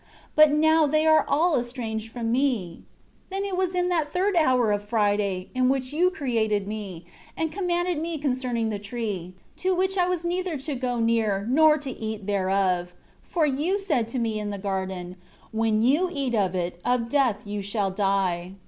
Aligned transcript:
But 0.33 0.51
now 0.51 0.87
they 0.87 1.05
are 1.05 1.23
all 1.27 1.59
estranged 1.59 2.11
from 2.11 2.31
me. 2.31 2.81
10 3.31 3.43
Then 3.43 3.47
it 3.47 3.55
was 3.55 3.75
in 3.75 3.89
that 3.89 4.11
third 4.11 4.35
hour 4.35 4.71
of 4.71 4.83
Friday, 4.89 5.51
in 5.53 5.69
which 5.69 5.93
You 5.93 6.09
created 6.09 6.67
me, 6.67 7.05
and 7.37 7.51
commanded 7.51 7.99
me 8.01 8.17
concerning 8.17 8.69
the 8.69 8.79
tree, 8.79 9.35
to 9.57 9.75
which 9.75 9.99
I 9.99 10.07
was 10.07 10.25
neither 10.25 10.57
to 10.57 10.73
go 10.73 10.97
near, 10.99 11.45
nor 11.47 11.77
to 11.77 11.91
eat 11.91 12.25
thereof; 12.25 12.95
for 13.21 13.45
You 13.45 13.77
said 13.77 14.07
to 14.07 14.17
me 14.17 14.39
in 14.39 14.49
the 14.49 14.57
garden, 14.57 15.17
'When 15.51 15.83
you 15.83 16.09
eat 16.11 16.33
of 16.33 16.55
it, 16.55 16.81
of 16.83 17.07
death 17.07 17.45
you 17.45 17.61
shall 17.61 17.91
die.' 17.91 18.53